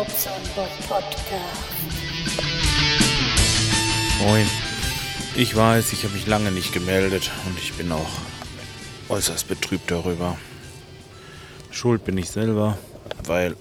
[0.00, 1.28] Podcast.
[4.22, 4.46] Moin.
[5.36, 8.08] Ich weiß, ich habe mich lange nicht gemeldet und ich bin auch
[9.10, 10.38] äußerst betrübt darüber.
[11.70, 12.78] Schuld bin ich selber,
[13.26, 13.56] weil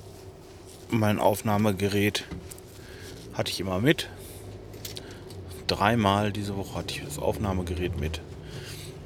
[0.90, 2.24] mein Aufnahmegerät
[3.34, 4.08] hatte ich immer mit.
[5.68, 8.22] Dreimal diese Woche hatte ich das Aufnahmegerät mit.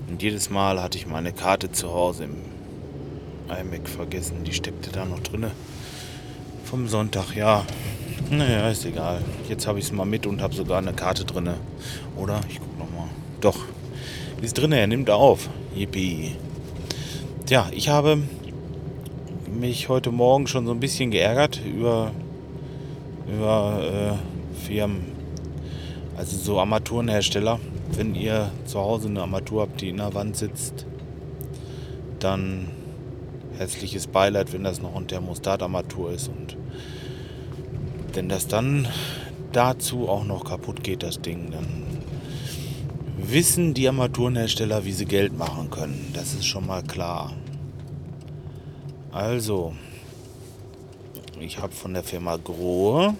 [0.08, 2.36] Und jedes Mal hatte ich meine Karte zu Hause im
[3.50, 4.44] iMac vergessen.
[4.44, 5.52] Die steckte da noch drinne.
[6.74, 7.64] Vom Sonntag, ja.
[8.32, 9.22] Naja, ist egal.
[9.48, 11.58] Jetzt habe ich es mal mit und habe sogar eine Karte drinne.
[12.18, 12.42] Oder?
[12.50, 13.10] Ich gucke nochmal.
[13.42, 13.60] Doch.
[14.42, 15.50] Ist drinne, er nimmt auf.
[15.76, 16.32] Yippie.
[17.46, 18.24] Tja, ich habe
[19.56, 22.10] mich heute Morgen schon so ein bisschen geärgert über,
[23.32, 24.18] über
[24.60, 25.12] äh, Firmen,
[26.18, 27.60] also so Armaturenhersteller.
[27.92, 30.88] Wenn ihr zu Hause eine Armatur habt, die in der Wand sitzt,
[32.18, 32.70] dann
[33.58, 36.58] herzliches Beileid, wenn das noch ein Thermostatarmatur ist und
[38.14, 38.88] wenn das dann
[39.52, 41.84] dazu auch noch kaputt geht, das Ding, dann
[43.18, 46.12] wissen die Armaturenhersteller, wie sie Geld machen können.
[46.14, 47.34] Das ist schon mal klar.
[49.12, 49.74] Also,
[51.40, 53.16] ich habe von der Firma Grohe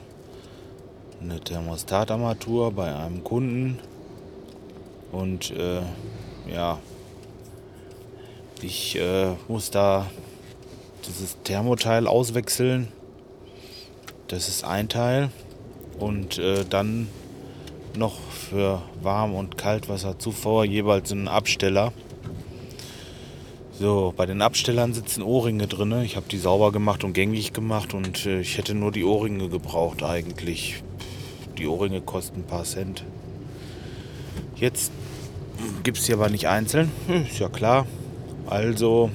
[1.22, 3.80] eine Thermostatarmatur bei einem Kunden
[5.12, 5.82] und äh,
[6.52, 6.80] ja,
[8.64, 10.10] ich äh, muss da
[11.08, 12.88] dieses Thermoteil auswechseln.
[14.28, 15.30] Das ist ein Teil.
[16.00, 17.08] Und äh, dann
[17.96, 21.94] noch für Warm- und Kaltwasserzufuhr jeweils einen Absteller.
[23.80, 26.02] So, bei den Abstellern sitzen Ohrringe drin.
[26.04, 29.50] Ich habe die sauber gemacht und gängig gemacht und äh, ich hätte nur die Ohrringe
[29.50, 30.84] gebraucht eigentlich.
[31.58, 33.04] Die Ohrringe kosten ein paar Cent.
[34.56, 34.92] Jetzt
[35.84, 36.92] gibt es die aber nicht einzeln.
[37.08, 37.86] Hm, ist ja klar.
[38.54, 39.10] Also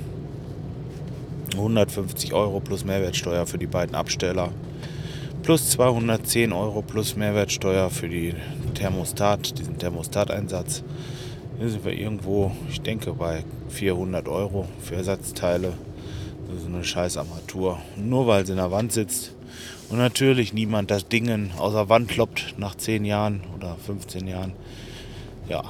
[1.52, 4.50] 150 Euro plus Mehrwertsteuer für die beiden Absteller.
[5.44, 8.34] Plus 210 Euro plus Mehrwertsteuer für die
[8.74, 10.82] Thermostat, diesen Thermostateinsatz.
[11.56, 15.74] Hier sind wir irgendwo, ich denke, bei 400 Euro für Ersatzteile.
[16.48, 17.78] Das ist eine scheiß Armatur.
[17.94, 19.36] Nur weil sie in der Wand sitzt
[19.88, 24.54] und natürlich niemand das Ding aus der Wand kloppt nach 10 Jahren oder 15 Jahren.
[25.48, 25.62] Ja,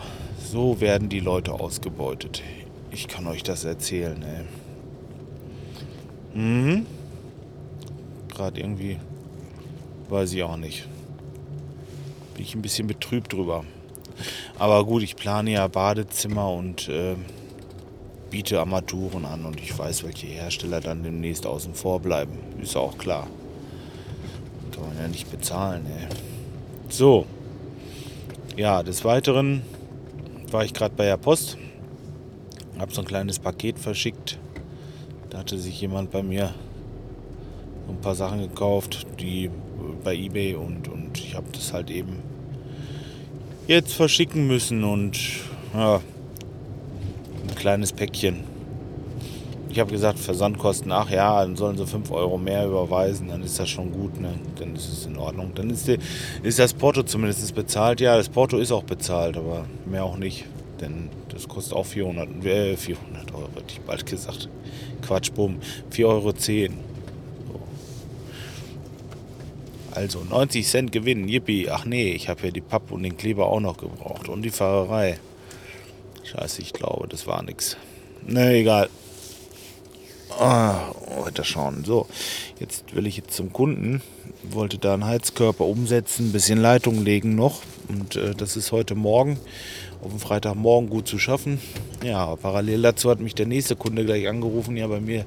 [0.43, 2.43] so werden die Leute ausgebeutet.
[2.91, 4.45] Ich kann euch das erzählen, ey.
[6.35, 6.87] Mhm.
[8.29, 8.99] Gerade irgendwie,
[10.09, 10.87] weiß ich auch nicht.
[12.35, 13.65] Bin ich ein bisschen betrübt drüber.
[14.59, 17.17] Aber gut, ich plane ja Badezimmer und äh,
[18.31, 22.39] biete Armaturen an und ich weiß, welche Hersteller dann demnächst außen vor bleiben.
[22.61, 23.27] Ist auch klar.
[24.73, 26.09] Kann man ja nicht bezahlen, ey.
[26.89, 27.27] So.
[28.57, 29.63] Ja, des Weiteren
[30.51, 31.57] war ich gerade bei der Post.
[32.79, 34.39] Hab so ein kleines Paket verschickt
[35.31, 36.55] da hatte sich jemand bei mir
[37.87, 39.51] so ein paar Sachen gekauft, die
[40.03, 42.23] bei eBay und, und ich habe das halt eben
[43.67, 45.19] jetzt verschicken müssen und
[45.75, 46.01] ja,
[47.49, 48.45] ein kleines Päckchen.
[49.71, 53.61] Ich habe gesagt, Versandkosten, ach ja, dann sollen sie 5 Euro mehr überweisen, dann ist
[53.61, 54.33] das schon gut, ne?
[54.59, 55.53] dann ist es in Ordnung.
[55.55, 55.99] Dann ist, die,
[56.43, 58.01] ist das Porto zumindest bezahlt.
[58.01, 60.47] Ja, das Porto ist auch bezahlt, aber mehr auch nicht,
[60.81, 64.49] denn das kostet auch 400, äh, 400 Euro, hätte ich bald gesagt.
[65.03, 65.59] Quatsch, bumm,
[65.91, 66.33] 4,10 Euro.
[66.33, 67.61] So.
[69.93, 71.69] Also 90 Cent Gewinn, yippie.
[71.71, 74.51] Ach nee, ich habe ja die Papp und den Kleber auch noch gebraucht und die
[74.51, 75.19] Fahrerei.
[76.25, 77.77] Scheiße, ich glaube, das war nix.
[78.27, 78.91] Ne, egal.
[80.39, 80.93] Ah,
[81.25, 81.85] weiter schauen.
[81.85, 82.07] So,
[82.61, 84.03] jetzt will ich jetzt zum Kunden.
[84.43, 87.63] Wollte da einen Heizkörper umsetzen, ein bisschen Leitung legen noch.
[87.89, 89.39] Und äh, das ist heute Morgen
[90.03, 91.59] auf dem Freitagmorgen gut zu schaffen.
[92.05, 94.77] Ja, parallel dazu hat mich der nächste Kunde gleich angerufen.
[94.77, 95.25] Ja, bei mir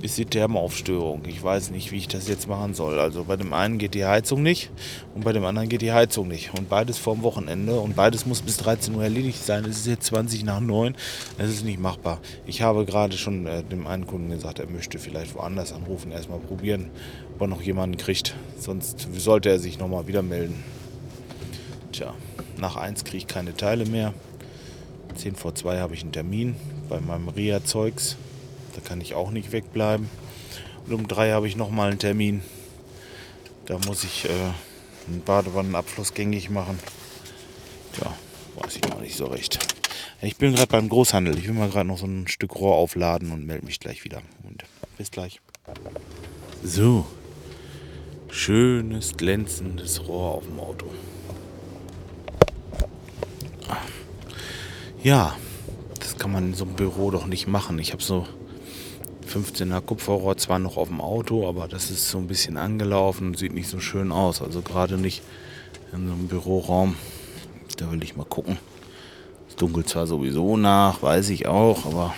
[0.00, 1.22] ist die Thermoaufstörung.
[1.26, 2.98] Ich weiß nicht, wie ich das jetzt machen soll.
[2.98, 4.70] Also bei dem einen geht die Heizung nicht
[5.14, 6.56] und bei dem anderen geht die Heizung nicht.
[6.56, 9.64] Und beides vorm Wochenende und beides muss bis 13 Uhr erledigt sein.
[9.64, 10.94] Es ist jetzt 20 nach 9.
[11.36, 12.20] Es ist nicht machbar.
[12.46, 16.38] Ich habe gerade schon äh, dem einen Kunden gesagt, er möchte vielleicht woanders anrufen, erstmal
[16.38, 16.90] probieren,
[17.34, 18.34] ob er noch jemanden kriegt.
[18.58, 20.64] Sonst sollte er sich nochmal wieder melden.
[21.96, 22.14] Tja,
[22.58, 24.12] nach 1 kriege ich keine Teile mehr.
[25.14, 26.54] 10 vor 2 habe ich einen Termin
[26.90, 28.18] bei meinem Ria-Zeugs.
[28.74, 30.10] Da kann ich auch nicht wegbleiben.
[30.84, 32.42] Und um 3 habe ich nochmal einen Termin.
[33.64, 34.28] Da muss ich äh,
[35.08, 36.78] einen Badewannenabfluss gängig machen.
[37.94, 38.14] Tja,
[38.56, 39.58] weiß ich noch nicht so recht.
[40.20, 41.38] Ich bin gerade beim Großhandel.
[41.38, 44.20] Ich will mal gerade noch so ein Stück Rohr aufladen und melde mich gleich wieder.
[44.42, 44.64] Und
[44.98, 45.40] bis gleich.
[46.62, 47.06] So.
[48.28, 50.90] Schönes, glänzendes Rohr auf dem Auto.
[55.06, 55.36] Ja,
[56.00, 57.78] das kann man in so einem Büro doch nicht machen.
[57.78, 58.26] Ich habe so
[59.32, 63.38] 15er Kupferrohr zwar noch auf dem Auto, aber das ist so ein bisschen angelaufen und
[63.38, 64.42] sieht nicht so schön aus.
[64.42, 65.22] Also gerade nicht
[65.92, 66.96] in so einem Büroraum.
[67.76, 68.58] Da will ich mal gucken.
[69.48, 72.12] Es dunkelt zwar sowieso nach, weiß ich auch, aber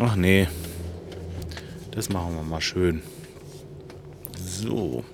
[0.00, 0.48] ach nee,
[1.92, 3.00] das machen wir mal schön.
[4.44, 5.04] So.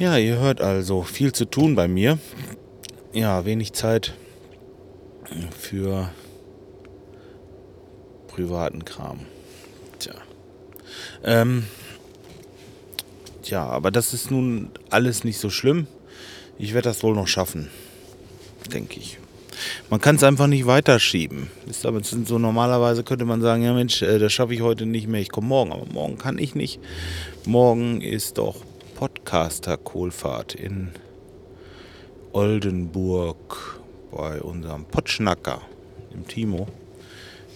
[0.00, 2.18] Ja, ihr hört also viel zu tun bei mir.
[3.16, 4.12] Ja, wenig Zeit
[5.58, 6.10] für
[8.28, 9.20] privaten Kram.
[9.98, 10.12] Tja.
[11.24, 11.64] Ähm,
[13.40, 15.86] tja, aber das ist nun alles nicht so schlimm.
[16.58, 17.70] Ich werde das wohl noch schaffen.
[18.70, 19.16] Denke ich.
[19.88, 21.50] Man kann es einfach nicht weiterschieben.
[21.66, 25.08] Ist aber so normalerweise könnte man sagen, ja Mensch, äh, das schaffe ich heute nicht
[25.08, 25.72] mehr, ich komme morgen.
[25.72, 26.80] Aber morgen kann ich nicht.
[27.46, 28.56] Morgen ist doch
[28.94, 30.90] Podcaster-Kohlfahrt in
[32.36, 33.80] Oldenburg
[34.14, 35.62] bei unserem Potschnacker,
[36.12, 36.68] dem Timo.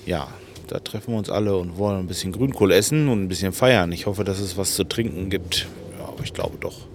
[0.06, 0.29] Ja,
[0.69, 3.93] da treffen wir uns alle und wollen ein bisschen Grünkohl essen und ein bisschen feiern.
[3.93, 5.67] Ich hoffe, dass es was zu trinken gibt.
[5.99, 6.87] Ja, aber ich glaube doch.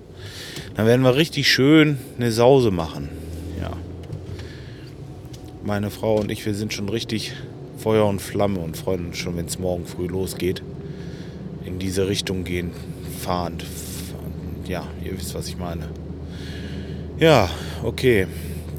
[0.75, 3.07] Dann werden wir richtig schön eine Sause machen.
[3.61, 3.69] Ja.
[5.63, 7.33] Meine Frau und ich, wir sind schon richtig
[7.77, 10.63] Feuer und Flamme und freuen uns schon, wenn es morgen früh losgeht.
[11.63, 12.71] In diese Richtung gehen,
[13.21, 13.63] fahrend.
[14.67, 15.87] Ja, ihr wisst, was ich meine.
[17.17, 17.49] Ja,
[17.83, 18.27] okay.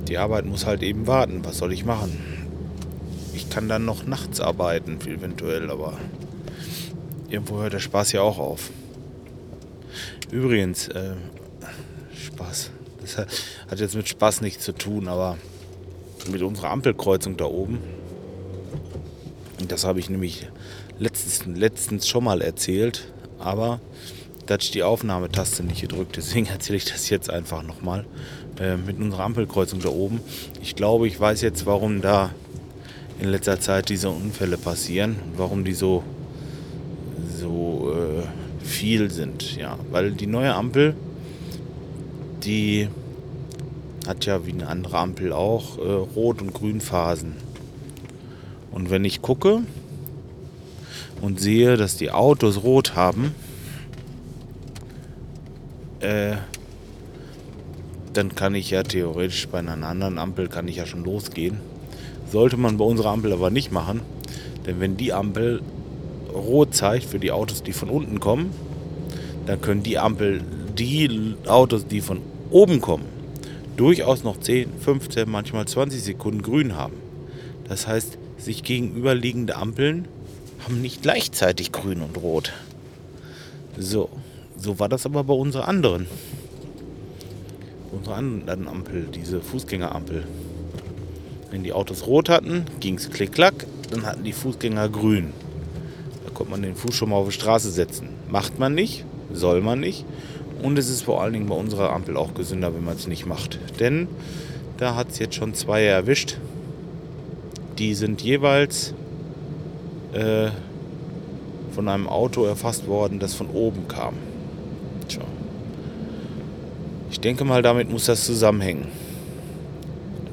[0.09, 1.45] Die Arbeit muss halt eben warten.
[1.45, 2.37] Was soll ich machen?
[3.57, 5.95] kann dann noch nachts arbeiten, eventuell, aber
[7.31, 8.71] irgendwo hört der Spaß ja auch auf.
[10.31, 11.15] Übrigens, äh,
[12.15, 12.71] Spaß.
[13.01, 15.39] Das hat jetzt mit Spaß nichts zu tun, aber
[16.31, 17.79] mit unserer Ampelkreuzung da oben.
[19.67, 20.47] Das habe ich nämlich
[20.99, 23.81] letztens, letztens schon mal erzählt, aber
[24.47, 26.17] da hatte ich die Aufnahmetaste nicht gedrückt.
[26.17, 28.05] Deswegen erzähle ich das jetzt einfach nochmal.
[28.59, 30.21] Äh, mit unserer Ampelkreuzung da oben.
[30.63, 32.31] Ich glaube, ich weiß jetzt, warum da
[33.21, 36.03] in letzter Zeit diese Unfälle passieren und warum die so,
[37.39, 39.57] so äh, viel sind.
[39.57, 40.95] Ja, weil die neue Ampel,
[42.45, 42.89] die
[44.07, 47.35] hat ja wie eine andere Ampel auch äh, Rot- und Grünphasen.
[48.71, 49.63] Und wenn ich gucke
[51.21, 53.35] und sehe, dass die Autos rot haben,
[56.07, 56.37] äh,
[58.13, 61.61] dann kann ich ja theoretisch bei einer anderen Ampel kann ich ja schon losgehen
[62.31, 64.01] sollte man bei unserer Ampel aber nicht machen.
[64.67, 65.63] Denn wenn die Ampel
[66.33, 68.51] rot zeigt für die Autos, die von unten kommen,
[69.47, 70.43] dann können die Ampel,
[70.77, 72.21] die Autos, die von
[72.51, 73.05] oben kommen,
[73.77, 76.95] durchaus noch 10, 15, manchmal 20 Sekunden grün haben.
[77.69, 80.09] Das heißt, sich gegenüberliegende Ampeln
[80.65, 82.53] haben nicht gleichzeitig grün und rot.
[83.79, 84.09] So,
[84.59, 86.07] so war das aber bei unserer anderen.
[87.93, 90.25] Unsere anderen Ampel, diese Fußgängerampel.
[91.51, 95.33] Wenn die Autos rot hatten, ging es klick-klack, dann hatten die Fußgänger grün.
[96.25, 98.09] Da konnte man den Fuß schon mal auf die Straße setzen.
[98.29, 100.05] Macht man nicht, soll man nicht.
[100.63, 103.27] Und es ist vor allen Dingen bei unserer Ampel auch gesünder, wenn man es nicht
[103.27, 103.59] macht.
[103.79, 104.09] Denn
[104.79, 106.39] da hat es jetzt schon zwei erwischt.
[107.79, 108.95] Die sind jeweils
[110.13, 110.49] äh,
[111.73, 114.15] von einem Auto erfasst worden, das von oben kam.
[117.17, 118.89] Ich denke mal, damit muss das zusammenhängen.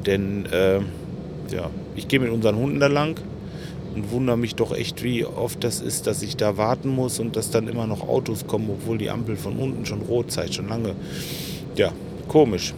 [0.06, 0.80] Denn äh,
[1.50, 3.22] ja, ich gehe mit unseren Hunden da lang
[3.96, 7.38] und wundere mich doch echt, wie oft das ist, dass ich da warten muss und
[7.38, 10.68] dass dann immer noch Autos kommen, obwohl die Ampel von unten schon rot zeigt, schon
[10.68, 10.94] lange.
[11.78, 11.94] Ja,
[12.28, 12.74] komisch.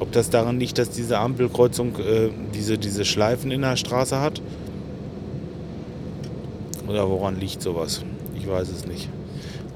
[0.00, 4.42] Ob das daran liegt, dass diese Ampelkreuzung äh, diese, diese Schleifen in der Straße hat?
[6.88, 8.04] Oder woran liegt sowas?
[8.36, 9.08] Ich weiß es nicht.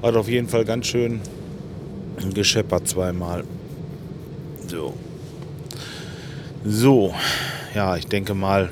[0.03, 1.21] Hat auf jeden Fall ganz schön
[2.33, 3.43] gescheppert zweimal.
[4.67, 4.93] So.
[6.65, 7.13] So
[7.75, 8.69] ja, ich denke mal,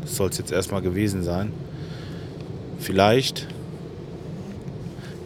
[0.00, 1.52] das soll es jetzt erstmal gewesen sein.
[2.78, 3.46] Vielleicht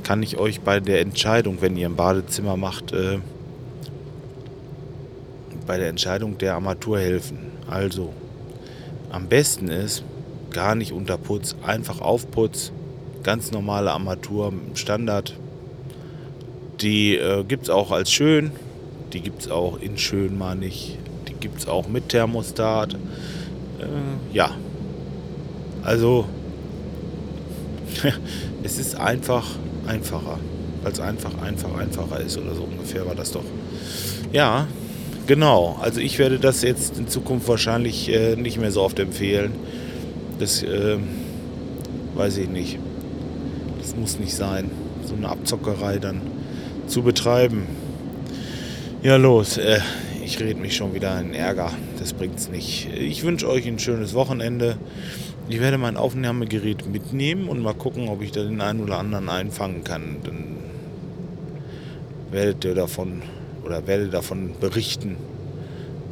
[0.02, 3.19] kann ich euch bei der Entscheidung, wenn ihr ein Badezimmer macht, äh,
[5.67, 7.38] bei der Entscheidung der Armatur helfen.
[7.69, 8.12] Also,
[9.11, 10.02] am besten ist
[10.50, 12.73] gar nicht unter Putz, einfach Aufputz,
[13.23, 15.35] ganz normale Armatur, Standard.
[16.81, 18.53] Die äh, gibt es auch als schön,
[19.13, 20.99] die gibt es auch in schön, meine ich
[21.41, 22.95] gibt es auch mit Thermostat.
[22.95, 23.87] Äh,
[24.33, 24.51] ja,
[25.83, 26.27] also
[28.63, 29.47] es ist einfach
[29.87, 30.39] einfacher,
[30.85, 33.45] es einfach, einfach, einfacher ist oder so ungefähr war das doch.
[34.33, 34.67] Ja,
[35.27, 35.79] genau.
[35.81, 39.53] Also ich werde das jetzt in Zukunft wahrscheinlich äh, nicht mehr so oft empfehlen.
[40.39, 40.99] Das äh,
[42.15, 42.79] weiß ich nicht.
[43.81, 44.71] Das muss nicht sein,
[45.05, 46.21] so eine Abzockerei dann
[46.88, 47.66] zu betreiben.
[49.02, 49.59] Ja, los.
[49.59, 49.80] Äh,
[50.25, 51.73] ich rede mich schon wieder in Ärger.
[51.99, 52.88] Das bringt es nicht.
[52.92, 54.76] Ich wünsche euch ein schönes Wochenende.
[55.49, 59.28] ich werde mein Aufnahmegerät mitnehmen und mal gucken, ob ich da den einen oder anderen
[59.28, 60.16] einfangen kann.
[60.25, 60.57] Dann
[62.30, 63.23] werdet ihr davon
[63.64, 65.16] oder werde davon berichten,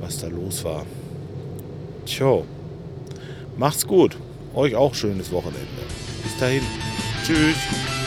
[0.00, 0.86] was da los war.
[2.06, 2.42] Tja,
[3.56, 4.16] macht's gut.
[4.54, 5.66] Euch auch schönes Wochenende.
[6.22, 6.62] Bis dahin.
[7.26, 8.05] Tschüss.